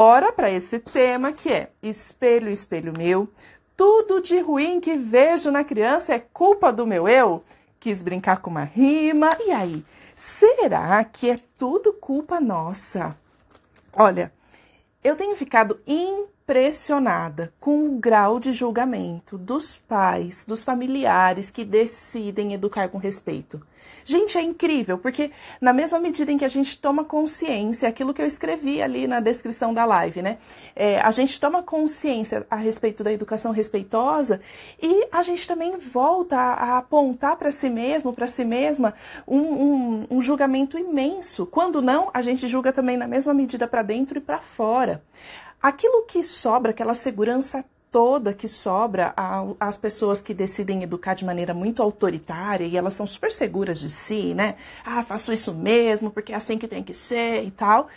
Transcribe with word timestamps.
Bora 0.00 0.32
para 0.32 0.50
esse 0.50 0.78
tema 0.78 1.30
que 1.30 1.52
é 1.52 1.68
espelho, 1.82 2.50
espelho 2.50 2.90
meu. 2.90 3.28
Tudo 3.76 4.18
de 4.18 4.40
ruim 4.40 4.80
que 4.80 4.96
vejo 4.96 5.50
na 5.50 5.62
criança 5.62 6.14
é 6.14 6.18
culpa 6.18 6.72
do 6.72 6.86
meu 6.86 7.06
eu? 7.06 7.44
Quis 7.78 8.02
brincar 8.02 8.38
com 8.38 8.48
uma 8.48 8.64
rima. 8.64 9.36
E 9.44 9.50
aí, 9.50 9.84
será 10.16 11.04
que 11.04 11.28
é 11.28 11.38
tudo 11.58 11.92
culpa 11.92 12.40
nossa? 12.40 13.14
Olha, 13.94 14.32
eu 15.04 15.16
tenho 15.16 15.36
ficado 15.36 15.78
impressionada 15.86 16.39
com 17.60 17.84
o 17.84 17.98
grau 18.00 18.40
de 18.40 18.52
julgamento 18.52 19.38
dos 19.38 19.76
pais, 19.76 20.44
dos 20.44 20.64
familiares 20.64 21.48
que 21.48 21.64
decidem 21.64 22.52
educar 22.52 22.88
com 22.88 22.98
respeito. 22.98 23.60
Gente, 24.04 24.36
é 24.36 24.42
incrível, 24.42 24.98
porque 24.98 25.30
na 25.60 25.72
mesma 25.72 26.00
medida 26.00 26.32
em 26.32 26.36
que 26.36 26.44
a 26.44 26.48
gente 26.48 26.76
toma 26.80 27.04
consciência, 27.04 27.88
aquilo 27.88 28.12
que 28.12 28.20
eu 28.20 28.26
escrevi 28.26 28.82
ali 28.82 29.06
na 29.06 29.20
descrição 29.20 29.72
da 29.72 29.84
live, 29.84 30.22
né? 30.22 30.38
É, 30.74 30.98
a 31.00 31.12
gente 31.12 31.38
toma 31.38 31.62
consciência 31.62 32.44
a 32.50 32.56
respeito 32.56 33.04
da 33.04 33.12
educação 33.12 33.52
respeitosa 33.52 34.40
e 34.82 35.06
a 35.12 35.22
gente 35.22 35.46
também 35.46 35.76
volta 35.78 36.36
a, 36.36 36.52
a 36.52 36.78
apontar 36.78 37.36
para 37.36 37.52
si 37.52 37.70
mesmo, 37.70 38.12
para 38.12 38.26
si 38.26 38.44
mesma, 38.44 38.92
um, 39.26 39.38
um, 39.38 40.06
um 40.10 40.20
julgamento 40.20 40.76
imenso. 40.76 41.46
Quando 41.46 41.80
não, 41.80 42.10
a 42.12 42.22
gente 42.22 42.48
julga 42.48 42.72
também 42.72 42.96
na 42.96 43.06
mesma 43.06 43.32
medida 43.32 43.68
para 43.68 43.82
dentro 43.82 44.18
e 44.18 44.20
para 44.20 44.40
fora. 44.40 45.00
Aquilo 45.62 46.02
que 46.02 46.22
sobra, 46.24 46.70
aquela 46.70 46.94
segurança 46.94 47.64
toda 47.90 48.32
que 48.32 48.46
sobra 48.46 49.12
às 49.58 49.76
pessoas 49.76 50.22
que 50.22 50.32
decidem 50.32 50.82
educar 50.82 51.14
de 51.14 51.24
maneira 51.24 51.52
muito 51.52 51.82
autoritária 51.82 52.64
e 52.64 52.76
elas 52.76 52.94
são 52.94 53.06
super 53.06 53.32
seguras 53.32 53.80
de 53.80 53.90
si, 53.90 54.32
né? 54.32 54.54
Ah, 54.84 55.02
faço 55.02 55.32
isso 55.32 55.52
mesmo 55.52 56.10
porque 56.10 56.32
é 56.32 56.36
assim 56.36 56.56
que 56.56 56.68
tem 56.68 56.82
que 56.82 56.94
ser 56.94 57.42
e 57.44 57.50
tal. 57.50 57.88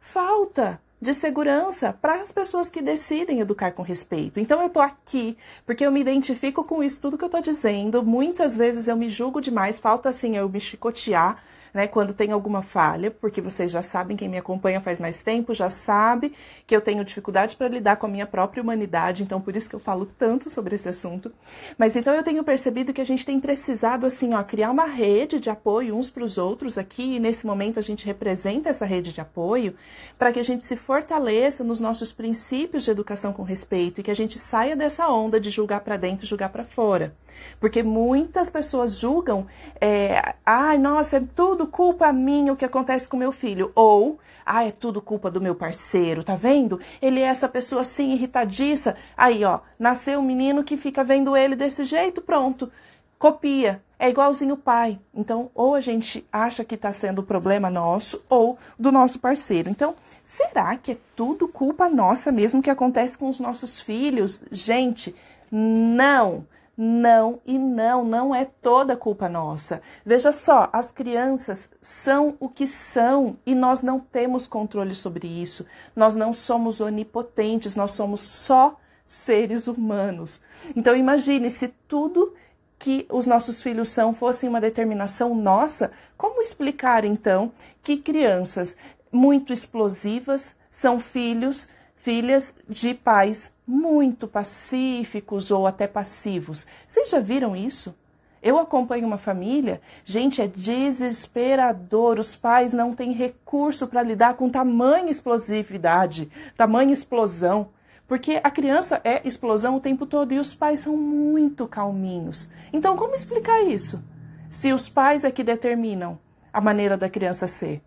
Falta 0.00 0.80
de 1.00 1.12
segurança 1.12 1.92
para 1.92 2.22
as 2.22 2.32
pessoas 2.32 2.68
que 2.68 2.80
decidem 2.80 3.40
educar 3.40 3.72
com 3.72 3.82
respeito. 3.82 4.40
Então 4.40 4.62
eu 4.62 4.68
tô 4.68 4.80
aqui 4.80 5.36
porque 5.66 5.84
eu 5.84 5.92
me 5.92 6.00
identifico 6.00 6.66
com 6.66 6.82
isso 6.82 7.02
tudo 7.02 7.18
que 7.18 7.24
eu 7.24 7.28
tô 7.28 7.40
dizendo. 7.40 8.02
Muitas 8.02 8.56
vezes 8.56 8.88
eu 8.88 8.96
me 8.96 9.10
julgo 9.10 9.40
demais, 9.40 9.78
falta 9.78 10.08
assim 10.08 10.36
eu 10.36 10.48
me 10.48 10.60
chicotear 10.60 11.42
né, 11.72 11.86
quando 11.86 12.12
tem 12.12 12.32
alguma 12.32 12.62
falha, 12.62 13.10
porque 13.10 13.40
vocês 13.40 13.70
já 13.70 13.82
sabem, 13.82 14.16
quem 14.16 14.28
me 14.28 14.38
acompanha 14.38 14.80
faz 14.80 15.00
mais 15.00 15.22
tempo 15.22 15.54
já 15.54 15.70
sabe 15.70 16.34
que 16.66 16.74
eu 16.74 16.80
tenho 16.80 17.04
dificuldade 17.04 17.56
para 17.56 17.68
lidar 17.68 17.96
com 17.96 18.06
a 18.06 18.08
minha 18.08 18.26
própria 18.26 18.62
humanidade, 18.62 19.22
então 19.22 19.40
por 19.40 19.56
isso 19.56 19.68
que 19.68 19.76
eu 19.76 19.80
falo 19.80 20.06
tanto 20.18 20.50
sobre 20.50 20.74
esse 20.74 20.88
assunto. 20.88 21.32
Mas 21.78 21.96
então 21.96 22.12
eu 22.14 22.22
tenho 22.22 22.44
percebido 22.44 22.92
que 22.92 23.00
a 23.00 23.06
gente 23.06 23.24
tem 23.24 23.40
precisado 23.40 24.06
assim, 24.06 24.34
ó, 24.34 24.42
criar 24.42 24.70
uma 24.70 24.86
rede 24.86 25.40
de 25.40 25.50
apoio 25.50 25.96
uns 25.96 26.10
para 26.10 26.24
os 26.24 26.38
outros 26.38 26.76
aqui, 26.76 27.16
e 27.16 27.20
nesse 27.20 27.46
momento 27.46 27.78
a 27.78 27.82
gente 27.82 28.04
representa 28.04 28.68
essa 28.68 28.84
rede 28.84 29.12
de 29.12 29.20
apoio 29.20 29.74
para 30.18 30.32
que 30.32 30.40
a 30.40 30.44
gente 30.44 30.64
se 30.64 30.76
fortaleça 30.76 31.64
nos 31.64 31.80
nossos 31.80 32.12
princípios 32.12 32.84
de 32.84 32.90
educação 32.90 33.32
com 33.32 33.42
respeito 33.42 34.00
e 34.00 34.02
que 34.02 34.10
a 34.10 34.16
gente 34.16 34.38
saia 34.38 34.76
dessa 34.76 35.08
onda 35.08 35.40
de 35.40 35.50
julgar 35.50 35.80
para 35.80 35.96
dentro 35.96 36.24
e 36.24 36.28
julgar 36.28 36.50
para 36.50 36.64
fora. 36.64 37.14
Porque 37.58 37.82
muitas 37.82 38.50
pessoas 38.50 38.98
julgam, 38.98 39.46
é, 39.80 40.34
ai, 40.44 40.78
nossa, 40.78 41.16
é 41.16 41.22
tudo 41.34 41.61
culpa 41.66 42.12
minha 42.12 42.52
o 42.52 42.56
que 42.56 42.64
acontece 42.64 43.08
com 43.08 43.16
meu 43.16 43.32
filho. 43.32 43.72
Ou, 43.74 44.18
ah, 44.44 44.64
é 44.64 44.70
tudo 44.70 45.00
culpa 45.00 45.30
do 45.30 45.40
meu 45.40 45.54
parceiro, 45.54 46.24
tá 46.24 46.34
vendo? 46.34 46.80
Ele 47.00 47.20
é 47.20 47.24
essa 47.24 47.48
pessoa 47.48 47.82
assim, 47.82 48.12
irritadiça. 48.12 48.96
Aí, 49.16 49.44
ó, 49.44 49.60
nasceu 49.78 50.20
um 50.20 50.22
menino 50.22 50.64
que 50.64 50.76
fica 50.76 51.02
vendo 51.04 51.36
ele 51.36 51.56
desse 51.56 51.84
jeito, 51.84 52.20
pronto. 52.20 52.70
Copia. 53.18 53.82
É 53.98 54.10
igualzinho 54.10 54.54
o 54.54 54.58
pai. 54.58 54.98
Então, 55.14 55.48
ou 55.54 55.76
a 55.76 55.80
gente 55.80 56.26
acha 56.32 56.64
que 56.64 56.74
está 56.74 56.90
sendo 56.90 57.22
problema 57.22 57.70
nosso 57.70 58.24
ou 58.28 58.58
do 58.76 58.90
nosso 58.90 59.20
parceiro. 59.20 59.70
Então, 59.70 59.94
será 60.24 60.76
que 60.76 60.92
é 60.92 60.96
tudo 61.14 61.46
culpa 61.46 61.88
nossa 61.88 62.32
mesmo 62.32 62.60
que 62.60 62.68
acontece 62.68 63.16
com 63.16 63.30
os 63.30 63.38
nossos 63.38 63.78
filhos? 63.78 64.42
Gente, 64.50 65.14
não. 65.52 66.44
Não 66.84 67.40
e 67.46 67.60
não, 67.60 68.04
não 68.04 68.34
é 68.34 68.44
toda 68.44 68.96
culpa 68.96 69.28
nossa. 69.28 69.80
Veja 70.04 70.32
só, 70.32 70.68
as 70.72 70.90
crianças 70.90 71.70
são 71.80 72.36
o 72.40 72.48
que 72.48 72.66
são 72.66 73.36
e 73.46 73.54
nós 73.54 73.82
não 73.82 74.00
temos 74.00 74.48
controle 74.48 74.92
sobre 74.92 75.28
isso. 75.28 75.64
Nós 75.94 76.16
não 76.16 76.32
somos 76.32 76.80
onipotentes, 76.80 77.76
nós 77.76 77.92
somos 77.92 78.22
só 78.22 78.76
seres 79.06 79.68
humanos. 79.68 80.40
Então 80.74 80.96
imagine 80.96 81.50
se 81.50 81.68
tudo 81.86 82.34
que 82.80 83.06
os 83.08 83.28
nossos 83.28 83.62
filhos 83.62 83.88
são 83.88 84.12
fosse 84.12 84.48
uma 84.48 84.60
determinação 84.60 85.36
nossa, 85.36 85.92
como 86.16 86.42
explicar 86.42 87.04
então 87.04 87.52
que 87.80 87.96
crianças 87.96 88.76
muito 89.12 89.52
explosivas 89.52 90.56
são 90.68 90.98
filhos 90.98 91.70
filhas 92.02 92.56
de 92.68 92.94
pais 92.94 93.52
muito 93.64 94.26
pacíficos 94.26 95.52
ou 95.52 95.68
até 95.68 95.86
passivos. 95.86 96.66
Vocês 96.84 97.08
já 97.08 97.20
viram 97.20 97.54
isso? 97.54 97.94
Eu 98.42 98.58
acompanho 98.58 99.06
uma 99.06 99.16
família, 99.16 99.80
gente, 100.04 100.42
é 100.42 100.48
desesperador. 100.48 102.18
Os 102.18 102.34
pais 102.34 102.72
não 102.74 102.92
têm 102.92 103.12
recurso 103.12 103.86
para 103.86 104.02
lidar 104.02 104.34
com 104.34 104.50
tamanha 104.50 105.12
explosividade, 105.12 106.28
tamanha 106.56 106.92
explosão. 106.92 107.68
Porque 108.08 108.40
a 108.42 108.50
criança 108.50 109.00
é 109.04 109.26
explosão 109.26 109.76
o 109.76 109.80
tempo 109.80 110.04
todo 110.04 110.32
e 110.32 110.40
os 110.40 110.56
pais 110.56 110.80
são 110.80 110.96
muito 110.96 111.68
calminhos. 111.68 112.50
Então, 112.72 112.96
como 112.96 113.14
explicar 113.14 113.62
isso? 113.62 114.02
Se 114.50 114.72
os 114.72 114.88
pais 114.88 115.22
é 115.22 115.30
que 115.30 115.44
determinam 115.44 116.18
a 116.52 116.60
maneira 116.60 116.96
da 116.96 117.08
criança 117.08 117.46
ser, 117.46 117.80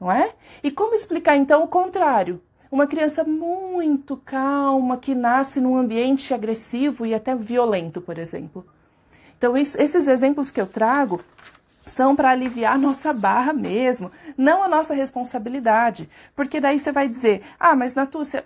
não 0.00 0.10
é? 0.10 0.34
E 0.60 0.72
como 0.72 0.92
explicar 0.92 1.36
então 1.36 1.62
o 1.62 1.68
contrário? 1.68 2.42
Uma 2.70 2.86
criança 2.86 3.24
muito 3.24 4.16
calma 4.16 4.98
que 4.98 5.14
nasce 5.14 5.60
num 5.60 5.76
ambiente 5.76 6.34
agressivo 6.34 7.06
e 7.06 7.14
até 7.14 7.34
violento, 7.34 8.00
por 8.00 8.18
exemplo. 8.18 8.66
Então, 9.36 9.56
isso, 9.56 9.80
esses 9.80 10.06
exemplos 10.06 10.50
que 10.50 10.60
eu 10.60 10.66
trago 10.66 11.20
são 11.86 12.14
para 12.14 12.30
aliviar 12.30 12.78
nossa 12.78 13.12
barra 13.12 13.52
mesmo, 13.52 14.12
não 14.36 14.62
a 14.62 14.68
nossa 14.68 14.94
responsabilidade. 14.94 16.08
Porque 16.36 16.60
daí 16.60 16.78
você 16.78 16.92
vai 16.92 17.08
dizer, 17.08 17.42
ah, 17.58 17.74
mas 17.74 17.94
Natúcia, 17.94 18.44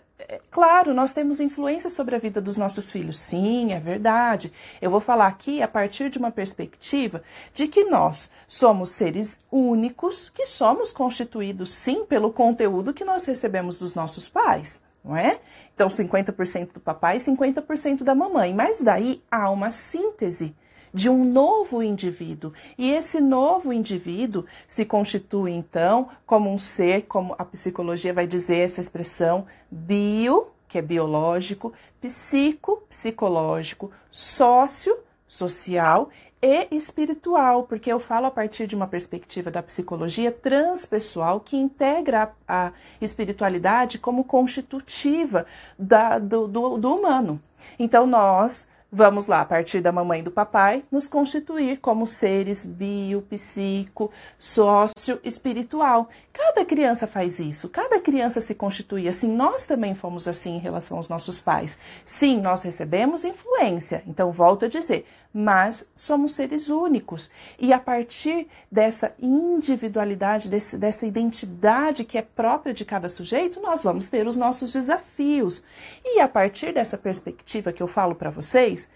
claro, 0.51 0.95
nós 0.95 1.13
temos 1.13 1.41
influência 1.41 1.91
sobre 1.91 2.15
a 2.15 2.19
vida 2.19 2.41
dos 2.41 2.57
nossos 2.57 2.91
filhos. 2.91 3.19
Sim, 3.19 3.73
é 3.73 3.81
verdade. 3.81 4.53
Eu 4.81 4.91
vou 4.91 5.01
falar 5.01 5.27
aqui 5.27 5.63
a 5.63 5.69
partir 5.69 6.11
de 6.11 6.19
uma 6.19 6.31
perspectiva 6.31 7.23
de 7.53 7.69
que 7.69 7.85
nós 7.85 8.31
somos 8.47 8.93
seres 8.93 9.39
únicos, 9.51 10.29
que 10.29 10.47
somos 10.47 10.93
constituídos, 10.93 11.73
sim, 11.75 12.05
pelo 12.05 12.33
conteúdo 12.33 12.95
que 12.95 13.05
nós 13.05 13.25
recebemos 13.25 13.79
dos 13.79 13.95
nossos 13.95 14.29
pais. 14.29 14.81
Não 15.05 15.17
é? 15.17 15.41
Então, 15.75 15.89
50% 15.89 16.75
do 16.75 16.81
papai 16.81 17.17
e 17.17 17.21
50% 17.21 18.05
da 18.05 18.15
mamãe. 18.15 18.55
Mas 18.55 18.81
daí 18.81 19.21
há 19.31 19.51
uma 19.51 19.71
síntese 19.71 20.55
de 20.93 21.09
um 21.09 21.25
novo 21.25 21.83
indivíduo. 21.83 22.53
E 22.77 22.91
esse 22.91 23.21
novo 23.21 23.73
indivíduo 23.73 24.45
se 24.67 24.85
constitui, 24.85 25.53
então, 25.53 26.09
como 26.27 26.53
um 26.53 26.59
ser, 26.59 27.03
como 27.03 27.35
a 27.39 27.45
psicologia 27.45 28.13
vai 28.13 28.27
dizer 28.27 28.59
essa 28.59 28.81
expressão, 28.81 29.47
bio, 29.71 30.49
que 30.69 30.79
é 30.79 30.83
biológico, 30.83 31.73
psico, 32.01 32.83
psicológico, 32.89 33.91
sócio, 34.11 34.97
social 35.29 36.11
e 36.43 36.67
espiritual, 36.73 37.63
porque 37.63 37.93
eu 37.93 38.01
falo 38.01 38.27
a 38.27 38.31
partir 38.31 38.67
de 38.67 38.75
uma 38.75 38.89
perspectiva 38.89 39.51
da 39.51 39.63
psicologia 39.63 40.33
transpessoal 40.33 41.39
que 41.39 41.57
integra 41.57 42.33
a, 42.49 42.73
espiritualidade 43.01 43.99
como 43.99 44.25
constitutiva 44.25 45.47
da, 45.79 46.19
do, 46.19 46.49
do, 46.49 46.79
do 46.79 46.97
humano. 46.97 47.41
Então, 47.79 48.07
nós 48.07 48.67
Vamos 48.95 49.27
lá, 49.27 49.41
a 49.41 49.45
partir 49.47 49.81
da 49.81 49.91
mamãe 49.91 50.21
e 50.21 50.23
do 50.23 50.31
papai, 50.31 50.83
nos 50.93 51.09
constituir 51.09 51.79
como 51.79 52.07
seres 52.07 52.63
bio, 52.63 53.23
psico, 53.23 54.11
sócio, 54.39 55.19
espiritual. 55.25 56.11
Cada 56.31 56.63
criança 56.63 57.07
faz 57.07 57.39
isso, 57.39 57.71
cada 57.71 57.99
criança 57.99 58.39
se 58.43 58.55
constitui 58.55 59.09
assim. 59.09 59.33
Nós 59.33 59.65
também 59.65 59.95
fomos 59.95 60.29
assim 60.29 60.57
em 60.57 60.59
relação 60.59 60.99
aos 60.99 61.09
nossos 61.09 61.41
pais. 61.41 61.79
Sim, 62.05 62.43
nós 62.43 62.63
recebemos 62.65 63.25
influência, 63.25 64.03
então 64.07 64.31
volto 64.31 64.67
a 64.67 64.69
dizer, 64.69 65.07
mas 65.33 65.91
somos 65.95 66.35
seres 66.35 66.69
únicos. 66.69 67.31
E 67.59 67.73
a 67.73 67.79
partir 67.79 68.47
dessa 68.71 69.15
individualidade, 69.21 70.51
desse, 70.51 70.77
dessa 70.77 71.07
identidade 71.07 72.05
que 72.05 72.19
é 72.19 72.23
própria 72.23 72.75
de 72.75 72.85
cada 72.85 73.09
sujeito, 73.09 73.61
nós 73.61 73.83
vamos 73.83 74.09
ter 74.09 74.27
os 74.27 74.37
nossos 74.37 74.73
desafios. 74.73 75.65
E 76.05 76.21
a 76.21 76.29
partir 76.29 76.75
dessa 76.75 76.99
perspectiva 76.99 77.73
que 77.73 77.83
eu 77.83 77.87
falo 77.87 78.15
para 78.15 78.31
vocês, 78.31 78.89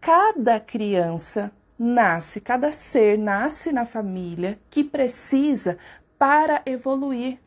cada 0.00 0.58
criança 0.58 1.52
nasce, 1.78 2.40
cada 2.40 2.72
ser 2.72 3.18
nasce 3.18 3.72
na 3.72 3.84
família 3.84 4.58
que 4.70 4.82
precisa 4.84 5.76
para 6.18 6.62
evoluir. 6.64 7.38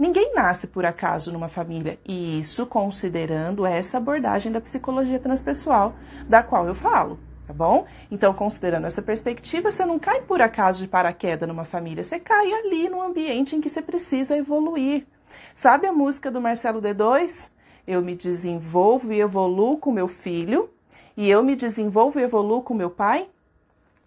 Ninguém 0.00 0.32
nasce 0.32 0.66
por 0.66 0.86
acaso 0.86 1.30
numa 1.30 1.50
família, 1.50 1.98
e 2.08 2.40
isso 2.40 2.64
considerando 2.64 3.66
essa 3.66 3.98
abordagem 3.98 4.50
da 4.50 4.58
psicologia 4.58 5.18
transpessoal 5.18 5.94
da 6.26 6.42
qual 6.42 6.66
eu 6.66 6.74
falo, 6.74 7.20
tá 7.46 7.52
bom? 7.52 7.84
Então, 8.10 8.32
considerando 8.32 8.86
essa 8.86 9.02
perspectiva, 9.02 9.70
você 9.70 9.84
não 9.84 9.98
cai 9.98 10.22
por 10.22 10.40
acaso 10.40 10.82
de 10.82 10.88
paraquedas 10.88 11.46
numa 11.46 11.64
família, 11.64 12.02
você 12.02 12.18
cai 12.18 12.50
ali 12.50 12.88
no 12.88 13.02
ambiente 13.02 13.54
em 13.54 13.60
que 13.60 13.68
você 13.68 13.82
precisa 13.82 14.34
evoluir. 14.34 15.06
Sabe 15.52 15.86
a 15.86 15.92
música 15.92 16.30
do 16.30 16.40
Marcelo 16.40 16.80
D2? 16.80 17.50
Eu 17.86 18.00
me 18.00 18.14
desenvolvo 18.14 19.12
e 19.12 19.20
evoluo 19.20 19.76
com 19.76 19.92
meu 19.92 20.08
filho, 20.08 20.70
e 21.14 21.28
eu 21.28 21.44
me 21.44 21.54
desenvolvo 21.54 22.18
e 22.18 22.22
evoluo 22.22 22.62
com 22.62 22.72
meu 22.72 22.88
pai? 22.88 23.28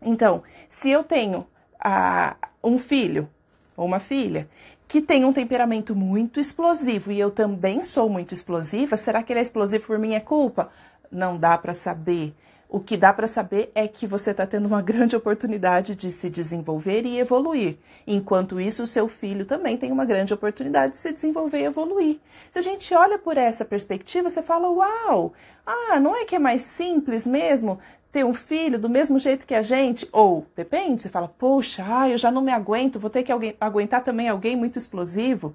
Então, 0.02 0.42
se 0.68 0.90
eu 0.90 1.04
tenho 1.04 1.46
ah, 1.80 2.36
um 2.64 2.80
filho 2.80 3.30
ou 3.76 3.86
uma 3.86 4.00
filha 4.00 4.48
que 4.94 5.02
tem 5.02 5.26
um 5.26 5.34
temperamento 5.34 5.96
muito 5.96 6.40
explosivo 6.40 7.12
e 7.12 7.20
eu 7.20 7.32
também 7.32 7.82
sou 7.82 8.08
muito 8.08 8.32
explosiva, 8.32 8.96
será 8.96 9.24
que 9.24 9.34
ele 9.34 9.40
é 9.40 9.42
explosivo 9.42 9.88
por 9.88 9.98
minha 9.98 10.22
culpa? 10.22 10.70
Não 11.12 11.36
dá 11.36 11.58
para 11.58 11.74
saber. 11.74 12.32
O 12.70 12.80
que 12.80 12.96
dá 12.96 13.12
para 13.12 13.26
saber 13.26 13.72
é 13.74 13.88
que 13.88 14.06
você 14.06 14.30
está 14.30 14.46
tendo 14.46 14.68
uma 14.68 14.84
grande 14.86 15.16
oportunidade 15.16 15.96
de 15.96 16.12
se 16.12 16.30
desenvolver 16.30 17.08
e 17.08 17.18
evoluir. 17.18 17.80
Enquanto 18.06 18.62
isso, 18.62 18.84
o 18.84 18.88
seu 18.88 19.08
filho 19.08 19.46
também 19.46 19.78
tem 19.78 19.92
uma 19.92 20.06
grande 20.06 20.32
oportunidade 20.32 20.92
de 20.92 21.00
se 21.00 21.12
desenvolver 21.12 21.62
e 21.62 21.66
evoluir. 21.66 22.20
Se 22.52 22.60
a 22.60 22.62
gente 22.62 22.94
olha 22.94 23.18
por 23.18 23.36
essa 23.36 23.66
perspectiva, 23.66 24.30
você 24.30 24.44
fala: 24.44 24.70
Uau! 24.70 25.34
Ah, 25.66 26.00
não 26.00 26.16
é 26.16 26.24
que 26.24 26.36
é 26.36 26.40
mais 26.40 26.62
simples 26.62 27.26
mesmo 27.26 27.80
ter 28.14 28.24
um 28.24 28.34
filho 28.34 28.78
do 28.78 28.88
mesmo 28.88 29.18
jeito 29.18 29.46
que 29.46 29.56
a 29.56 29.64
gente? 29.64 30.08
Ou, 30.12 30.46
depende, 30.56 31.02
você 31.02 31.10
fala: 31.10 31.28
Poxa, 31.28 31.84
ah, 31.86 32.08
eu 32.08 32.18
já 32.18 32.32
não 32.32 32.44
me 32.44 32.52
aguento, 32.52 33.00
vou 33.00 33.10
ter 33.10 33.24
que 33.24 33.32
alguém, 33.32 33.56
aguentar 33.60 34.04
também 34.04 34.30
alguém 34.30 34.56
muito 34.56 34.78
explosivo. 34.78 35.54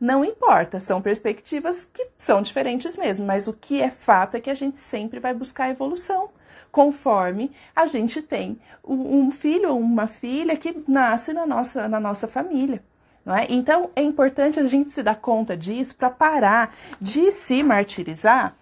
Não 0.00 0.24
importa, 0.24 0.80
são 0.80 1.00
perspectivas 1.00 1.86
que 1.92 2.08
são 2.18 2.42
diferentes 2.42 2.96
mesmo, 2.96 3.24
mas 3.24 3.46
o 3.46 3.52
que 3.52 3.80
é 3.80 3.90
fato 3.90 4.36
é 4.36 4.40
que 4.40 4.50
a 4.50 4.54
gente 4.54 4.78
sempre 4.80 5.20
vai 5.20 5.32
buscar 5.32 5.70
evolução 5.70 6.30
conforme 6.72 7.52
a 7.76 7.86
gente 7.86 8.22
tem 8.22 8.58
um 8.82 9.30
filho 9.30 9.70
ou 9.70 9.78
uma 9.78 10.06
filha 10.06 10.56
que 10.56 10.82
nasce 10.88 11.32
na 11.32 11.46
nossa, 11.46 11.86
na 11.86 12.00
nossa 12.00 12.26
família. 12.26 12.82
É? 13.24 13.52
Então 13.52 13.90
é 13.94 14.02
importante 14.02 14.58
a 14.58 14.64
gente 14.64 14.90
se 14.90 15.02
dar 15.02 15.14
conta 15.14 15.56
disso 15.56 15.94
para 15.94 16.10
parar 16.10 16.74
de 17.00 17.30
se 17.30 17.62
martirizar 17.62 18.56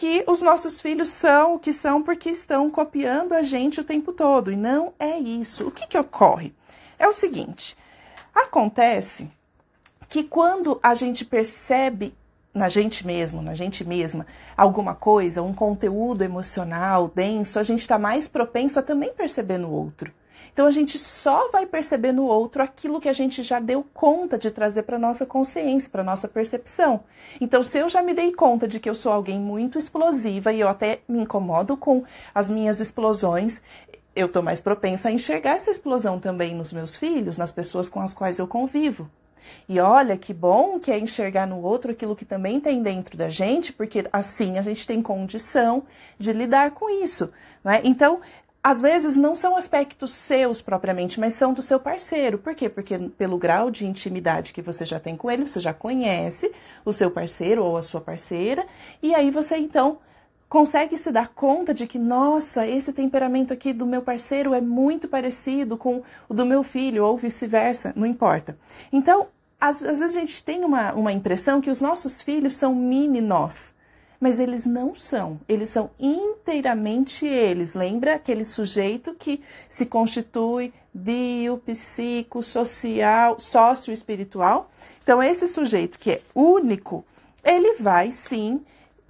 que 0.00 0.24
os 0.26 0.40
nossos 0.40 0.80
filhos 0.80 1.10
são 1.10 1.56
o 1.56 1.58
que 1.58 1.74
são 1.74 2.02
porque 2.02 2.30
estão 2.30 2.70
copiando 2.70 3.34
a 3.34 3.42
gente 3.42 3.82
o 3.82 3.84
tempo 3.84 4.14
todo. 4.14 4.50
E 4.50 4.56
não 4.56 4.94
é 4.98 5.18
isso. 5.18 5.68
O 5.68 5.70
que, 5.70 5.86
que 5.86 5.98
ocorre? 5.98 6.54
É 6.98 7.06
o 7.06 7.12
seguinte: 7.12 7.76
acontece 8.34 9.30
que 10.08 10.22
quando 10.22 10.80
a 10.82 10.94
gente 10.94 11.22
percebe 11.22 12.14
na 12.54 12.66
gente 12.66 13.06
mesmo, 13.06 13.42
na 13.42 13.52
gente 13.52 13.84
mesma, 13.84 14.26
alguma 14.56 14.94
coisa, 14.94 15.42
um 15.42 15.52
conteúdo 15.52 16.22
emocional 16.22 17.06
denso, 17.14 17.58
a 17.58 17.62
gente 17.62 17.80
está 17.80 17.98
mais 17.98 18.26
propenso 18.26 18.78
a 18.78 18.82
também 18.82 19.12
perceber 19.12 19.58
no 19.58 19.70
outro. 19.70 20.10
Então 20.52 20.66
a 20.66 20.70
gente 20.70 20.98
só 20.98 21.50
vai 21.50 21.66
perceber 21.66 22.12
no 22.12 22.24
outro 22.24 22.62
aquilo 22.62 23.00
que 23.00 23.08
a 23.08 23.12
gente 23.12 23.42
já 23.42 23.60
deu 23.60 23.84
conta 23.94 24.36
de 24.36 24.50
trazer 24.50 24.82
para 24.82 24.98
nossa 24.98 25.24
consciência, 25.24 25.90
para 25.90 26.04
nossa 26.04 26.28
percepção. 26.28 27.00
Então 27.40 27.62
se 27.62 27.78
eu 27.78 27.88
já 27.88 28.02
me 28.02 28.14
dei 28.14 28.32
conta 28.32 28.66
de 28.66 28.80
que 28.80 28.88
eu 28.88 28.94
sou 28.94 29.12
alguém 29.12 29.38
muito 29.38 29.78
explosiva 29.78 30.52
e 30.52 30.60
eu 30.60 30.68
até 30.68 31.00
me 31.08 31.20
incomodo 31.20 31.76
com 31.76 32.04
as 32.34 32.50
minhas 32.50 32.80
explosões, 32.80 33.62
eu 34.14 34.26
estou 34.26 34.42
mais 34.42 34.60
propensa 34.60 35.08
a 35.08 35.12
enxergar 35.12 35.56
essa 35.56 35.70
explosão 35.70 36.18
também 36.18 36.54
nos 36.54 36.72
meus 36.72 36.96
filhos, 36.96 37.38
nas 37.38 37.52
pessoas 37.52 37.88
com 37.88 38.00
as 38.00 38.14
quais 38.14 38.38
eu 38.38 38.46
convivo. 38.46 39.08
E 39.68 39.80
olha 39.80 40.16
que 40.16 40.34
bom 40.34 40.78
que 40.78 40.90
é 40.90 40.98
enxergar 40.98 41.46
no 41.46 41.60
outro 41.62 41.92
aquilo 41.92 42.16
que 42.16 42.24
também 42.24 42.60
tem 42.60 42.82
dentro 42.82 43.16
da 43.16 43.28
gente, 43.28 43.72
porque 43.72 44.04
assim 44.12 44.58
a 44.58 44.62
gente 44.62 44.86
tem 44.86 45.00
condição 45.02 45.84
de 46.18 46.32
lidar 46.32 46.72
com 46.72 46.90
isso. 47.02 47.30
Né? 47.64 47.80
Então, 47.84 48.20
às 48.62 48.80
vezes 48.80 49.16
não 49.16 49.34
são 49.34 49.56
aspectos 49.56 50.12
seus 50.12 50.60
propriamente, 50.60 51.18
mas 51.18 51.34
são 51.34 51.52
do 51.52 51.62
seu 51.62 51.80
parceiro. 51.80 52.38
Por 52.38 52.54
quê? 52.54 52.68
Porque 52.68 52.98
pelo 53.16 53.38
grau 53.38 53.70
de 53.70 53.86
intimidade 53.86 54.52
que 54.52 54.60
você 54.60 54.84
já 54.84 55.00
tem 55.00 55.16
com 55.16 55.30
ele, 55.30 55.46
você 55.46 55.60
já 55.60 55.72
conhece 55.72 56.52
o 56.84 56.92
seu 56.92 57.10
parceiro 57.10 57.64
ou 57.64 57.76
a 57.76 57.82
sua 57.82 58.00
parceira, 58.00 58.66
e 59.02 59.14
aí 59.14 59.30
você 59.30 59.56
então 59.56 59.98
consegue 60.50 60.98
se 60.98 61.12
dar 61.12 61.28
conta 61.28 61.72
de 61.72 61.86
que, 61.86 61.96
nossa, 61.98 62.66
esse 62.66 62.92
temperamento 62.92 63.52
aqui 63.52 63.72
do 63.72 63.86
meu 63.86 64.02
parceiro 64.02 64.52
é 64.52 64.60
muito 64.60 65.06
parecido 65.06 65.76
com 65.76 66.02
o 66.28 66.34
do 66.34 66.44
meu 66.44 66.64
filho, 66.64 67.04
ou 67.04 67.16
vice-versa, 67.16 67.92
não 67.94 68.04
importa. 68.04 68.58
Então, 68.92 69.28
às, 69.60 69.80
às, 69.82 70.00
vezes 70.00 70.16
a 70.16 70.20
gente 70.20 70.44
tem 70.44 70.64
uma, 70.64 70.92
uma 70.92 71.12
impressão 71.12 71.60
que 71.60 71.70
os 71.70 71.80
nossos 71.80 72.20
filhos 72.20 72.56
são 72.56 72.74
mini 72.74 73.20
nós, 73.20 73.72
mas 74.20 74.38
eles 74.38 74.66
não 74.66 74.94
são, 74.94 75.40
eles 75.48 75.70
são 75.70 75.90
inteiramente 75.98 77.26
eles. 77.26 77.72
Lembra 77.72 78.16
aquele 78.16 78.44
sujeito 78.44 79.14
que 79.14 79.42
se 79.66 79.86
constitui 79.86 80.74
bio, 80.92 81.56
psico, 81.58 82.42
social, 82.42 83.40
sócio-espiritual? 83.40 84.70
Então, 85.02 85.22
esse 85.22 85.48
sujeito 85.48 85.98
que 85.98 86.10
é 86.10 86.20
único, 86.34 87.02
ele 87.42 87.76
vai 87.76 88.12
sim 88.12 88.60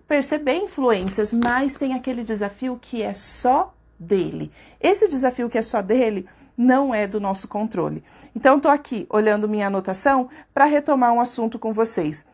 perceber 0.07 0.55
influências, 0.55 1.35
mas 1.35 1.75
tem 1.75 1.95
aquele 1.95 2.23
desafio 2.23 2.79
que 2.81 3.03
é 3.03 3.13
só 3.13 3.75
dele. 3.99 4.53
Esse 4.81 5.09
desafio 5.09 5.51
que 5.51 5.59
é 5.59 5.63
só 5.63 5.83
dele 5.83 6.27
não 6.57 6.95
é 6.95 7.07
do 7.07 7.19
nosso 7.19 7.49
controle. 7.49 8.05
Então, 8.35 8.59
estou 8.59 8.71
aqui 8.71 9.07
olhando 9.11 9.49
minha 9.49 9.67
anotação 9.67 10.29
para 10.55 10.67
retomar 10.67 11.13
um 11.13 11.21
assunto 11.21 11.59
com 11.59 11.73
vocês. 11.73 12.25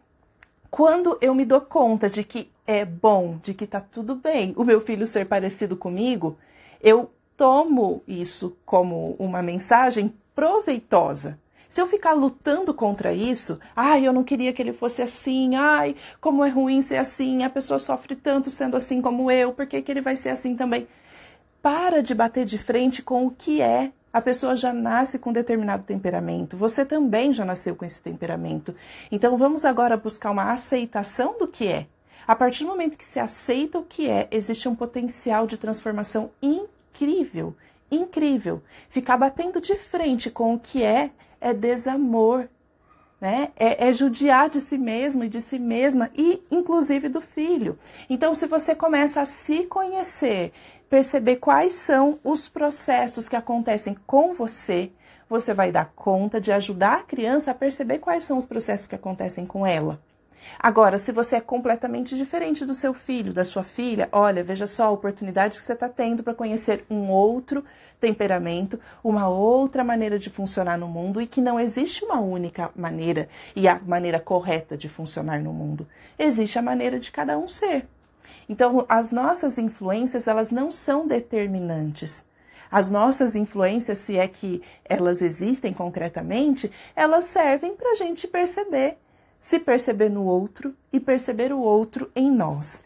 Quando 0.70 1.18
eu 1.20 1.34
me 1.34 1.44
dou 1.44 1.60
conta 1.60 2.08
de 2.08 2.24
que 2.24 2.50
é 2.66 2.84
bom, 2.84 3.38
de 3.42 3.54
que 3.54 3.64
está 3.64 3.80
tudo 3.80 4.14
bem 4.14 4.52
o 4.56 4.64
meu 4.64 4.80
filho 4.80 5.06
ser 5.06 5.26
parecido 5.26 5.76
comigo, 5.76 6.36
eu 6.82 7.10
tomo 7.36 8.02
isso 8.06 8.56
como 8.64 9.14
uma 9.18 9.42
mensagem 9.42 10.12
proveitosa. 10.34 11.38
Se 11.68 11.80
eu 11.80 11.86
ficar 11.86 12.12
lutando 12.12 12.72
contra 12.72 13.12
isso, 13.12 13.58
ai, 13.74 14.06
eu 14.06 14.12
não 14.12 14.22
queria 14.22 14.52
que 14.52 14.62
ele 14.62 14.72
fosse 14.72 15.02
assim, 15.02 15.56
ai, 15.56 15.96
como 16.20 16.44
é 16.44 16.48
ruim 16.48 16.80
ser 16.80 16.96
assim, 16.96 17.42
a 17.42 17.50
pessoa 17.50 17.78
sofre 17.78 18.14
tanto 18.14 18.50
sendo 18.50 18.76
assim 18.76 19.02
como 19.02 19.30
eu, 19.30 19.52
por 19.52 19.66
que, 19.66 19.82
que 19.82 19.90
ele 19.90 20.00
vai 20.00 20.16
ser 20.16 20.30
assim 20.30 20.54
também? 20.54 20.86
Para 21.60 22.02
de 22.02 22.14
bater 22.14 22.44
de 22.44 22.58
frente 22.58 23.02
com 23.02 23.26
o 23.26 23.30
que 23.30 23.60
é. 23.60 23.90
A 24.16 24.20
pessoa 24.22 24.56
já 24.56 24.72
nasce 24.72 25.18
com 25.18 25.30
determinado 25.30 25.82
temperamento, 25.82 26.56
você 26.56 26.86
também 26.86 27.34
já 27.34 27.44
nasceu 27.44 27.76
com 27.76 27.84
esse 27.84 28.00
temperamento. 28.00 28.74
Então 29.12 29.36
vamos 29.36 29.66
agora 29.66 29.94
buscar 29.94 30.30
uma 30.30 30.50
aceitação 30.50 31.36
do 31.38 31.46
que 31.46 31.66
é. 31.68 31.86
A 32.26 32.34
partir 32.34 32.64
do 32.64 32.70
momento 32.70 32.96
que 32.96 33.04
se 33.04 33.20
aceita 33.20 33.78
o 33.78 33.82
que 33.82 34.08
é, 34.08 34.26
existe 34.30 34.70
um 34.70 34.74
potencial 34.74 35.46
de 35.46 35.58
transformação 35.58 36.30
incrível 36.40 37.54
incrível. 37.90 38.62
Ficar 38.88 39.18
batendo 39.18 39.60
de 39.60 39.74
frente 39.76 40.30
com 40.30 40.54
o 40.54 40.58
que 40.58 40.82
é 40.82 41.10
é 41.38 41.52
desamor, 41.52 42.48
né? 43.20 43.50
É, 43.56 43.88
é, 43.88 43.92
judiar 43.92 44.50
de 44.50 44.60
si 44.60 44.76
mesmo 44.76 45.24
e 45.24 45.28
de 45.28 45.40
si 45.40 45.58
mesma 45.58 46.10
e 46.14 46.42
inclusive 46.50 47.08
do 47.08 47.20
filho. 47.20 47.78
Então, 48.10 48.34
se 48.34 48.46
você 48.46 48.74
começa 48.74 49.20
a 49.20 49.24
se 49.24 49.64
conhecer, 49.64 50.52
perceber 50.88 51.36
quais 51.36 51.72
são 51.72 52.18
os 52.22 52.48
processos 52.48 53.28
que 53.28 53.36
acontecem 53.36 53.96
com 54.06 54.34
você, 54.34 54.90
você 55.28 55.52
vai 55.52 55.72
dar 55.72 55.92
conta 55.96 56.40
de 56.40 56.52
ajudar 56.52 56.98
a 56.98 57.02
criança 57.02 57.50
a 57.50 57.54
perceber 57.54 57.98
quais 57.98 58.22
são 58.22 58.36
os 58.36 58.46
processos 58.46 58.86
que 58.86 58.94
acontecem 58.94 59.44
com 59.46 59.66
ela. 59.66 60.00
Agora, 60.58 60.98
se 60.98 61.12
você 61.12 61.36
é 61.36 61.40
completamente 61.40 62.16
diferente 62.16 62.64
do 62.64 62.74
seu 62.74 62.94
filho, 62.94 63.32
da 63.32 63.44
sua 63.44 63.62
filha, 63.62 64.08
olha, 64.12 64.42
veja 64.42 64.66
só 64.66 64.84
a 64.84 64.90
oportunidade 64.90 65.56
que 65.58 65.64
você 65.64 65.72
está 65.72 65.88
tendo 65.88 66.22
para 66.22 66.34
conhecer 66.34 66.84
um 66.88 67.10
outro 67.10 67.64
temperamento, 68.00 68.78
uma 69.02 69.28
outra 69.28 69.82
maneira 69.82 70.18
de 70.18 70.30
funcionar 70.30 70.78
no 70.78 70.88
mundo 70.88 71.20
e 71.20 71.26
que 71.26 71.40
não 71.40 71.58
existe 71.58 72.04
uma 72.04 72.20
única 72.20 72.70
maneira 72.76 73.28
e 73.54 73.66
a 73.68 73.80
maneira 73.80 74.20
correta 74.20 74.76
de 74.76 74.88
funcionar 74.88 75.40
no 75.42 75.52
mundo. 75.52 75.86
Existe 76.18 76.58
a 76.58 76.62
maneira 76.62 76.98
de 76.98 77.10
cada 77.10 77.38
um 77.38 77.48
ser. 77.48 77.86
Então, 78.48 78.84
as 78.88 79.10
nossas 79.10 79.58
influências, 79.58 80.26
elas 80.26 80.50
não 80.50 80.70
são 80.70 81.06
determinantes. 81.06 82.24
As 82.70 82.90
nossas 82.90 83.34
influências, 83.34 83.98
se 83.98 84.18
é 84.18 84.26
que 84.26 84.62
elas 84.84 85.22
existem 85.22 85.72
concretamente, 85.72 86.70
elas 86.94 87.24
servem 87.24 87.76
para 87.76 87.92
a 87.92 87.94
gente 87.94 88.26
perceber 88.26 88.98
se 89.40 89.58
perceber 89.58 90.08
no 90.08 90.24
outro 90.24 90.74
e 90.92 90.98
perceber 90.98 91.52
o 91.52 91.60
outro 91.60 92.10
em 92.14 92.30
nós. 92.30 92.84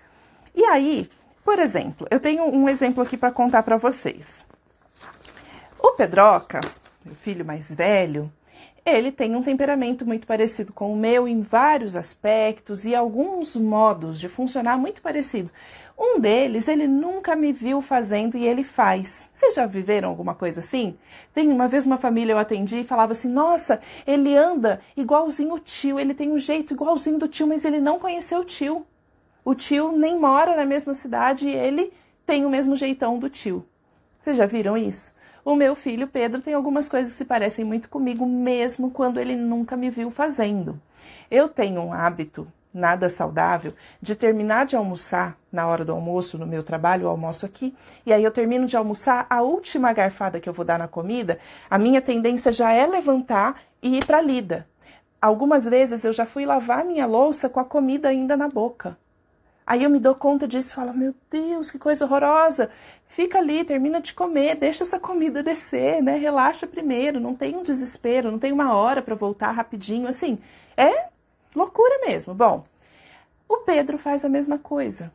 E 0.54 0.64
aí, 0.64 1.08
por 1.44 1.58
exemplo, 1.58 2.06
eu 2.10 2.20
tenho 2.20 2.44
um 2.44 2.68
exemplo 2.68 3.02
aqui 3.02 3.16
para 3.16 3.32
contar 3.32 3.62
para 3.62 3.76
vocês. 3.76 4.44
O 5.78 5.92
Pedroca, 5.92 6.60
meu 7.04 7.14
filho 7.14 7.44
mais 7.44 7.72
velho, 7.72 8.30
ele 8.84 9.12
tem 9.12 9.36
um 9.36 9.42
temperamento 9.42 10.06
muito 10.06 10.26
parecido 10.26 10.72
com 10.72 10.92
o 10.92 10.96
meu 10.96 11.28
em 11.28 11.40
vários 11.40 11.94
aspectos 11.94 12.84
e 12.84 12.94
alguns 12.94 13.54
modos 13.54 14.18
de 14.18 14.28
funcionar 14.28 14.78
muito 14.78 15.02
parecidos. 15.02 15.52
Um 15.98 16.18
deles 16.18 16.66
ele 16.66 16.88
nunca 16.88 17.36
me 17.36 17.52
viu 17.52 17.82
fazendo 17.82 18.36
e 18.36 18.46
ele 18.46 18.64
faz. 18.64 19.28
Vocês 19.32 19.54
já 19.54 19.66
viveram 19.66 20.08
alguma 20.08 20.34
coisa 20.34 20.60
assim? 20.60 20.96
Tem 21.34 21.48
uma 21.52 21.68
vez 21.68 21.84
uma 21.84 21.98
família 21.98 22.32
eu 22.32 22.38
atendi 22.38 22.80
e 22.80 22.84
falava 22.84 23.12
assim: 23.12 23.28
"Nossa, 23.28 23.80
ele 24.06 24.34
anda 24.34 24.80
igualzinho 24.96 25.54
o 25.54 25.60
tio, 25.60 26.00
ele 26.00 26.14
tem 26.14 26.32
um 26.32 26.38
jeito 26.38 26.72
igualzinho 26.72 27.18
do 27.18 27.28
tio, 27.28 27.46
mas 27.46 27.64
ele 27.64 27.80
não 27.80 27.98
conheceu 27.98 28.40
o 28.40 28.44
tio. 28.44 28.86
O 29.44 29.54
tio 29.54 29.92
nem 29.92 30.18
mora 30.18 30.56
na 30.56 30.64
mesma 30.64 30.94
cidade 30.94 31.48
e 31.48 31.54
ele 31.54 31.92
tem 32.24 32.46
o 32.46 32.50
mesmo 32.50 32.76
jeitão 32.76 33.18
do 33.18 33.28
tio." 33.28 33.66
Vocês 34.20 34.36
já 34.36 34.46
viram 34.46 34.76
isso? 34.76 35.14
O 35.52 35.56
meu 35.56 35.74
filho 35.74 36.06
Pedro 36.06 36.40
tem 36.40 36.54
algumas 36.54 36.88
coisas 36.88 37.12
que 37.12 37.18
se 37.18 37.24
parecem 37.24 37.64
muito 37.64 37.88
comigo, 37.88 38.24
mesmo 38.24 38.90
quando 38.90 39.18
ele 39.18 39.34
nunca 39.34 39.76
me 39.76 39.90
viu 39.90 40.10
fazendo. 40.10 40.80
Eu 41.30 41.48
tenho 41.48 41.80
um 41.80 41.92
hábito 41.92 42.46
nada 42.72 43.08
saudável 43.08 43.72
de 44.00 44.14
terminar 44.14 44.64
de 44.64 44.76
almoçar 44.76 45.36
na 45.50 45.66
hora 45.66 45.84
do 45.84 45.92
almoço 45.92 46.38
no 46.38 46.46
meu 46.46 46.62
trabalho, 46.62 47.04
eu 47.04 47.08
almoço 47.08 47.44
aqui, 47.44 47.74
e 48.06 48.12
aí 48.12 48.22
eu 48.22 48.30
termino 48.30 48.64
de 48.64 48.76
almoçar, 48.76 49.26
a 49.28 49.42
última 49.42 49.92
garfada 49.92 50.38
que 50.38 50.48
eu 50.48 50.52
vou 50.52 50.64
dar 50.64 50.78
na 50.78 50.86
comida, 50.86 51.38
a 51.68 51.76
minha 51.76 52.00
tendência 52.00 52.52
já 52.52 52.72
é 52.72 52.86
levantar 52.86 53.60
e 53.82 53.96
ir 53.96 54.04
para 54.04 54.20
lida. 54.20 54.68
Algumas 55.20 55.64
vezes 55.64 56.04
eu 56.04 56.12
já 56.12 56.24
fui 56.24 56.46
lavar 56.46 56.84
minha 56.84 57.06
louça 57.06 57.48
com 57.48 57.58
a 57.58 57.64
comida 57.64 58.08
ainda 58.08 58.36
na 58.36 58.48
boca. 58.48 58.96
Aí 59.66 59.84
eu 59.84 59.90
me 59.90 59.98
dou 59.98 60.14
conta 60.14 60.48
disso 60.48 60.72
e 60.72 60.74
falo: 60.74 60.92
Meu 60.92 61.14
Deus, 61.30 61.70
que 61.70 61.78
coisa 61.78 62.04
horrorosa! 62.04 62.70
Fica 63.06 63.38
ali, 63.38 63.64
termina 63.64 64.00
de 64.00 64.14
comer, 64.14 64.54
deixa 64.54 64.84
essa 64.84 64.98
comida 64.98 65.42
descer, 65.42 66.02
né? 66.02 66.16
Relaxa 66.16 66.66
primeiro, 66.66 67.20
não 67.20 67.34
tem 67.34 67.56
um 67.56 67.62
desespero, 67.62 68.30
não 68.30 68.38
tem 68.38 68.52
uma 68.52 68.74
hora 68.74 69.02
para 69.02 69.14
voltar 69.14 69.50
rapidinho. 69.50 70.08
Assim, 70.08 70.38
é 70.76 71.08
loucura 71.54 72.00
mesmo. 72.06 72.34
Bom, 72.34 72.62
o 73.48 73.58
Pedro 73.58 73.98
faz 73.98 74.24
a 74.24 74.28
mesma 74.28 74.58
coisa. 74.58 75.12